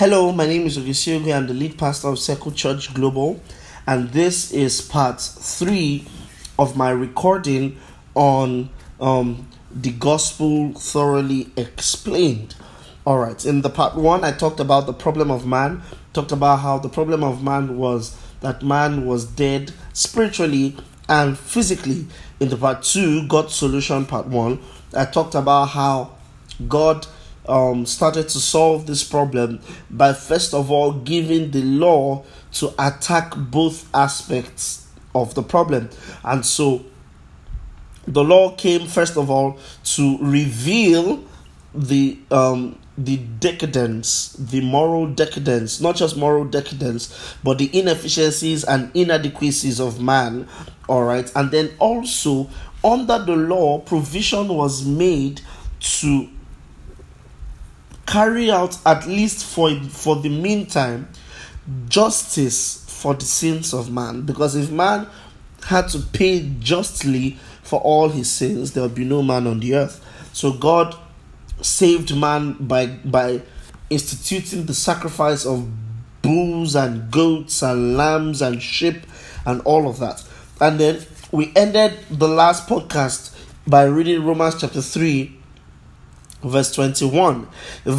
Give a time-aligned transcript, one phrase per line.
[0.00, 1.30] Hello, my name is Ogesiogo.
[1.36, 3.38] I'm the lead pastor of Circle Church Global,
[3.86, 6.06] and this is part three
[6.58, 7.76] of my recording
[8.14, 12.54] on um, the gospel thoroughly explained.
[13.04, 15.82] All right, in the part one, I talked about the problem of man,
[16.14, 20.78] talked about how the problem of man was that man was dead spiritually
[21.10, 22.06] and physically.
[22.40, 24.60] In the part two, God's solution, part one,
[24.96, 26.16] I talked about how
[26.68, 27.06] God
[27.50, 29.60] um, started to solve this problem
[29.90, 35.90] by first of all giving the law to attack both aspects of the problem.
[36.24, 36.84] And so
[38.06, 41.24] the law came first of all to reveal
[41.74, 48.90] the um, the decadence, the moral decadence, not just moral decadence, but the inefficiencies and
[48.94, 50.46] inadequacies of man.
[50.88, 52.50] All right, and then also
[52.84, 55.40] under the law, provision was made
[55.80, 56.28] to
[58.10, 61.08] carry out at least for for the meantime
[61.88, 64.22] justice for the sins of man.
[64.22, 65.06] Because if man
[65.64, 69.76] had to pay justly for all his sins there would be no man on the
[69.76, 70.04] earth.
[70.32, 70.96] So god
[71.62, 73.42] saved man by by
[73.90, 75.68] instituting the sacrifice of
[76.20, 79.06] bulls and goats and lambs and sheep
[79.46, 80.24] and all of that.
[80.60, 83.36] And then we ended the last podcast
[83.68, 85.39] by reading romans chapter 3
[86.42, 87.46] verse 21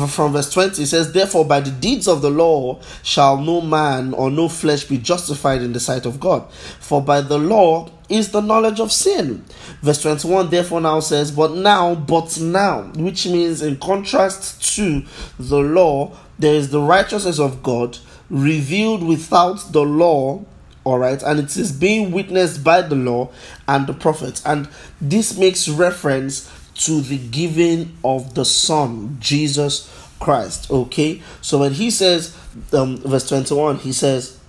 [0.07, 4.13] from verse 20 it says therefore by the deeds of the law shall no man
[4.13, 6.51] or no flesh be justified in the sight of god.
[6.51, 9.45] For by the law is the knowledge of sin.
[9.81, 15.03] Verse 21 therefore now says but now but now which means in contrast to
[15.39, 17.97] the law there is the righteousness of god
[18.29, 20.43] revealed without the law
[20.83, 23.29] all right and it is being witnessed by the law
[23.67, 24.41] and the prophets.
[24.45, 24.67] And
[24.99, 26.49] this makes reference
[26.85, 30.69] to the giving of the Son, Jesus Christ.
[30.71, 32.35] Okay, so when he says,
[32.73, 34.39] um, verse 21, he says,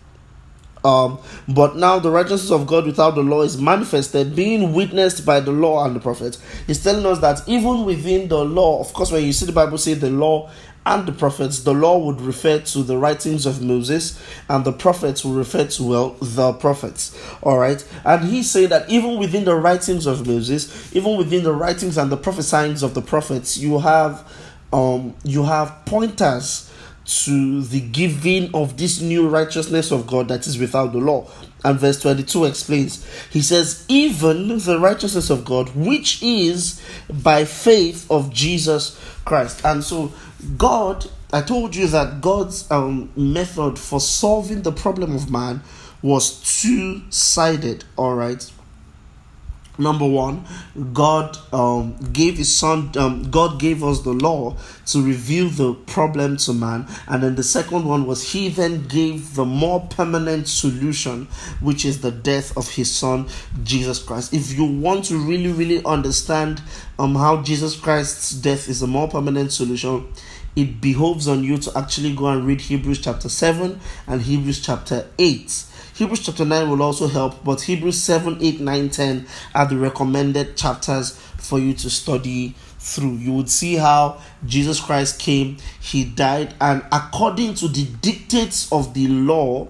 [0.85, 5.41] um, but now the righteousness of God without the law is manifested, being witnessed by
[5.41, 6.43] the law and the prophets.
[6.67, 9.79] He's telling us that even within the law, of course, when you see the Bible
[9.79, 10.51] say the law
[10.85, 15.25] and the prophets, the law would refer to the writings of Moses, and the prophets
[15.25, 17.17] will refer to, well, the prophets.
[17.43, 17.85] All right.
[18.05, 22.11] And he said that even within the writings of Moses, even within the writings and
[22.11, 24.29] the prophesyings of the prophets, you have
[24.73, 26.72] um you have pointers
[27.05, 31.29] to the giving of this new righteousness of God that is without the law.
[31.65, 38.11] And verse 22 explains, he says, even the righteousness of God, which is by faith
[38.11, 39.65] of Jesus Christ.
[39.65, 40.13] And so,
[40.57, 45.63] God, I told you that God's um, method for solving the problem of man
[46.03, 48.51] was two sided, all right?
[49.79, 50.45] Number one
[50.93, 54.55] god um, gave his son um, god gave us the law
[54.87, 56.87] to reveal the problem to man.
[57.09, 61.27] And then the second one was he then gave the more permanent solution
[61.61, 63.29] which is the death of his son
[63.65, 64.35] jesus christ.
[64.35, 66.63] If you want to really really understand
[66.99, 70.13] um, how jesus christ's death is a more permanent solution
[70.55, 75.07] it behoves on you to actually go and read hebrews chapter 7 and hebrews chapter
[75.19, 79.77] 8 Hebrews chapter 9 will also help, but Hebrews 7, 8, 9, 10 are the
[79.77, 83.17] recommended chapters for you to study through.
[83.17, 88.95] You would see how Jesus Christ came, he died, and according to the dictates of
[88.95, 89.69] the law,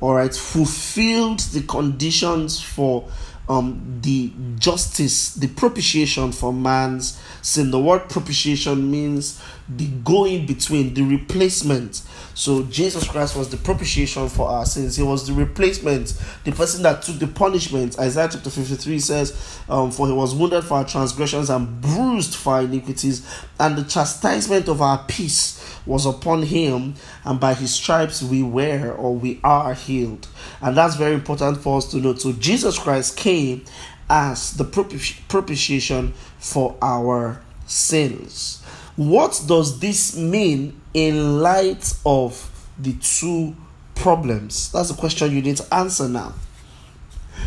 [0.00, 3.06] all right, fulfilled the conditions for
[3.50, 7.70] um, the justice, the propitiation for man's sin.
[7.70, 9.42] The word propitiation means
[9.76, 12.02] the going between, the replacement.
[12.34, 14.96] So Jesus Christ was the propitiation for our sins.
[14.96, 17.98] He was the replacement, the person that took the punishment.
[17.98, 22.54] Isaiah chapter 53 says, um, For he was wounded for our transgressions and bruised for
[22.54, 23.26] our iniquities,
[23.58, 26.94] and the chastisement of our peace was upon him,
[27.24, 30.26] and by his stripes we were or we are healed.
[30.60, 32.14] And that's very important for us to know.
[32.14, 33.64] So Jesus Christ came
[34.08, 38.62] as the propitiation for our sins.
[38.96, 43.56] What does this mean in light of the two
[43.94, 44.72] problems?
[44.72, 46.34] That's the question you need to answer now.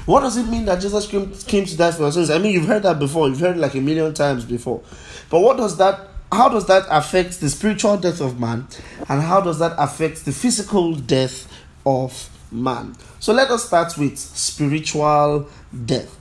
[0.06, 2.30] What does it mean that Jesus came, came to die for our sins?
[2.30, 4.82] I mean, you've heard that before, you've heard it like a million times before.
[5.30, 8.68] But what does that how does that affect the spiritual death of man
[9.08, 11.48] and how does that affect the physical death
[11.86, 15.48] of man so let us start with spiritual
[15.86, 16.18] death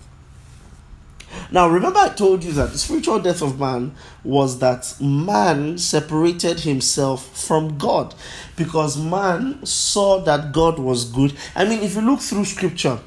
[1.50, 3.94] now remember i told you that the spiritual death of man
[4.25, 8.14] was that man separated himself from god
[8.56, 12.99] because man saw that god was good i mean if you look through scripture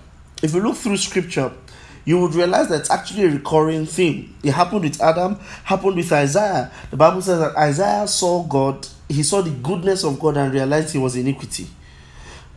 [0.44, 1.51] if you look through scripture
[2.06, 4.36] you would realize that it's actually a recurring theme.
[4.44, 6.72] It happened with Adam, happened with Isaiah.
[6.92, 10.92] The Bible says that Isaiah saw God he saw the goodness of God and realized
[10.92, 11.68] he was iniquity.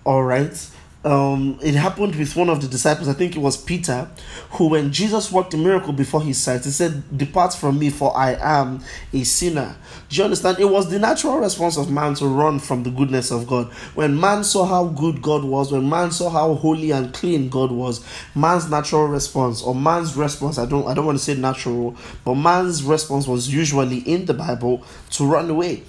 [0.05, 0.71] All right
[1.05, 4.09] um, it happened with one of the disciples, I think it was Peter,
[4.51, 8.17] who, when Jesus worked a miracle before his sight, he said, Depart from me, for
[8.17, 9.77] I am a sinner.
[10.09, 10.59] Do you understand?
[10.59, 13.73] It was the natural response of man to run from the goodness of God.
[13.95, 17.71] When man saw how good God was, when man saw how holy and clean God
[17.71, 18.05] was,
[18.35, 22.35] man's natural response, or man's response, I don't I don't want to say natural, but
[22.35, 25.85] man's response was usually in the Bible to run away.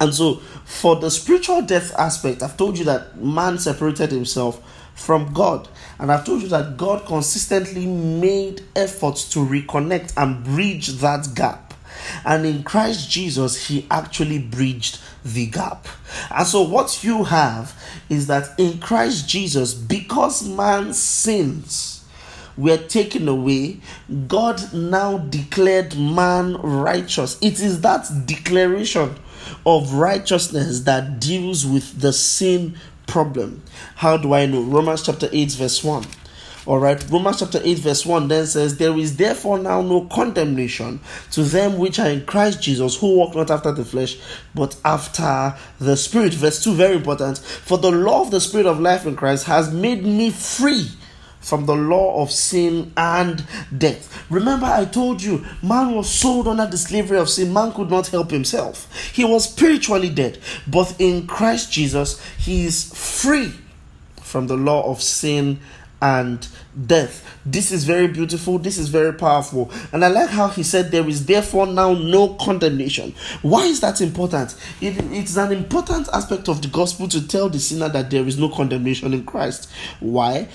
[0.00, 4.62] And so, for the spiritual death aspect, I've told you that man separated himself
[4.94, 5.68] from God.
[5.98, 11.74] And I've told you that God consistently made efforts to reconnect and bridge that gap.
[12.24, 15.86] And in Christ Jesus, He actually bridged the gap.
[16.30, 17.78] And so, what you have
[18.08, 21.99] is that in Christ Jesus, because man sins
[22.56, 23.80] were taken away,
[24.28, 27.38] God now declared man righteous.
[27.40, 29.16] It is that declaration
[29.66, 32.76] of righteousness that deals with the sin
[33.06, 33.62] problem.
[33.96, 34.62] How do I know?
[34.62, 36.04] Romans chapter 8, verse 1.
[36.66, 41.00] All right, Romans chapter 8, verse 1 then says, There is therefore now no condemnation
[41.32, 44.18] to them which are in Christ Jesus, who walk not after the flesh,
[44.54, 46.34] but after the Spirit.
[46.34, 47.38] Verse 2, very important.
[47.38, 50.90] For the law of the Spirit of life in Christ has made me free
[51.40, 53.44] from the law of sin and
[53.76, 54.24] death.
[54.30, 57.52] Remember, I told you, man was sold under the slavery of sin.
[57.52, 59.12] Man could not help himself.
[59.12, 60.38] He was spiritually dead.
[60.66, 63.52] But in Christ Jesus, he is free
[64.20, 65.60] from the law of sin
[66.02, 66.46] and
[66.86, 67.26] death.
[67.44, 68.58] This is very beautiful.
[68.58, 69.70] This is very powerful.
[69.92, 73.14] And I like how he said, There is therefore now no condemnation.
[73.42, 74.54] Why is that important?
[74.80, 78.38] It, it's an important aspect of the gospel to tell the sinner that there is
[78.38, 79.70] no condemnation in Christ.
[80.00, 80.48] Why?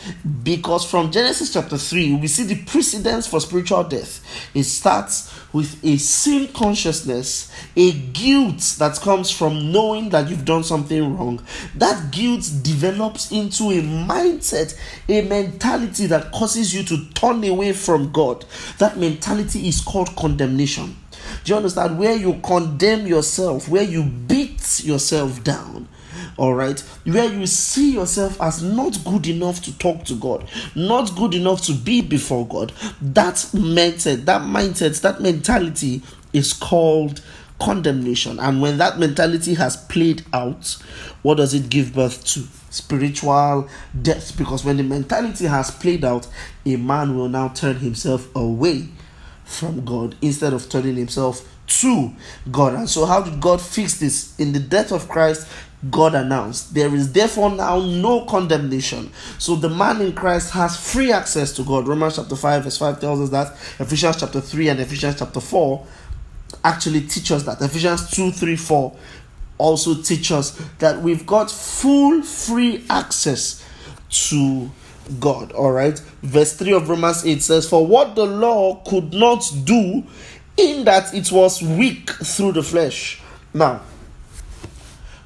[0.43, 4.23] Because from Genesis chapter 3, we see the precedence for spiritual death.
[4.53, 10.63] It starts with a sin consciousness, a guilt that comes from knowing that you've done
[10.63, 11.41] something wrong.
[11.75, 14.77] That guilt develops into a mindset,
[15.07, 18.45] a mentality that causes you to turn away from God.
[18.77, 20.95] That mentality is called condemnation.
[21.43, 21.99] Do you understand?
[21.99, 25.87] Where you condemn yourself, where you beat yourself down
[26.37, 31.15] all right where you see yourself as not good enough to talk to god not
[31.15, 32.71] good enough to be before god
[33.01, 36.01] that mindset that mindset that mentality
[36.33, 37.21] is called
[37.59, 40.77] condemnation and when that mentality has played out
[41.21, 43.67] what does it give birth to spiritual
[44.01, 46.27] death because when the mentality has played out
[46.65, 48.89] a man will now turn himself away
[49.45, 52.13] from god instead of turning himself to
[52.51, 52.73] God.
[52.73, 54.37] And so, how did God fix this?
[54.39, 55.47] In the death of Christ,
[55.89, 59.11] God announced, There is therefore now no condemnation.
[59.37, 61.87] So the man in Christ has free access to God.
[61.87, 63.53] Romans chapter 5, verse 5 tells us that.
[63.79, 65.85] Ephesians chapter 3 and Ephesians chapter 4
[66.63, 67.61] actually teach us that.
[67.61, 68.95] Ephesians 2, 3, 4
[69.57, 73.63] also teach us that we've got full free access
[74.09, 74.69] to
[75.19, 75.51] God.
[75.53, 75.97] All right.
[76.21, 80.03] Verse 3 of Romans 8 says, For what the law could not do,
[80.57, 83.21] in that it was weak through the flesh.
[83.53, 83.81] Now,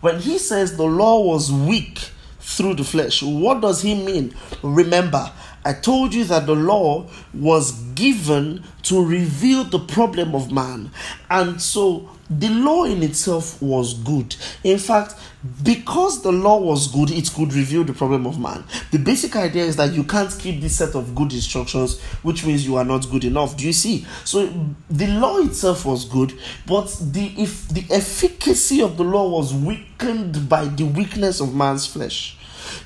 [0.01, 1.99] when he says the law was weak
[2.39, 4.33] through the flesh, what does he mean?
[4.63, 5.31] Remember,
[5.65, 10.91] I told you that the law was given to reveal the problem of man.
[11.29, 14.35] And so the law in itself was good.
[14.63, 15.15] In fact,
[15.63, 18.63] because the law was good, it could reveal the problem of man.
[18.91, 22.65] The basic idea is that you can't keep this set of good instructions, which means
[22.67, 23.57] you are not good enough.
[23.57, 24.05] Do you see?
[24.25, 24.47] So
[24.89, 26.37] the law itself was good,
[26.67, 31.87] but the if the efficacy of the law was weakened by the weakness of man's
[31.87, 32.37] flesh.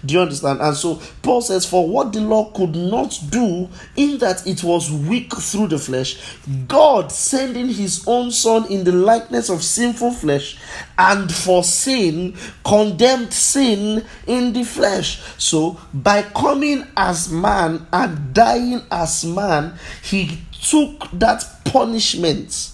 [0.05, 0.61] Do you understand?
[0.61, 4.91] And so Paul says, For what the law could not do, in that it was
[4.91, 6.37] weak through the flesh,
[6.67, 10.57] God sending his own Son in the likeness of sinful flesh,
[10.97, 15.21] and for sin, condemned sin in the flesh.
[15.37, 22.71] So by coming as man and dying as man, he took that punishment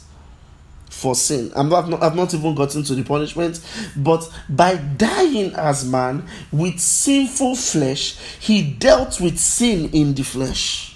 [0.99, 1.51] for sin.
[1.55, 3.61] I'm not, I've not even gotten to the punishment,
[3.95, 10.88] but by dying as man with sinful flesh, he dealt with sin in the flesh.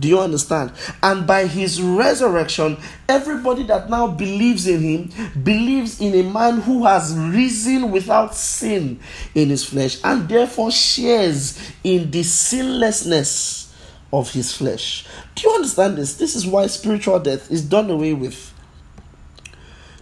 [0.00, 0.72] Do you understand?
[1.02, 2.78] And by his resurrection,
[3.08, 8.98] everybody that now believes in him believes in a man who has risen without sin
[9.34, 13.72] in his flesh and therefore shares in the sinlessness
[14.12, 15.06] of his flesh.
[15.34, 16.14] Do you understand this?
[16.14, 18.52] This is why spiritual death is done away with.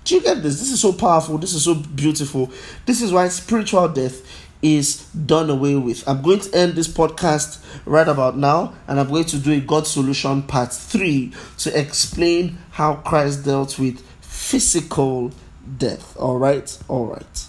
[0.04, 0.58] Do you get this?
[0.58, 1.36] This is so powerful.
[1.36, 2.50] This is so beautiful.
[2.86, 4.22] This is why spiritual death
[4.62, 6.06] is done away with.
[6.08, 9.60] I'm going to end this podcast right about now, and I'm going to do a
[9.60, 15.32] God solution part three to explain how Christ dealt with physical
[15.76, 16.16] death.
[16.16, 17.46] All right, all right.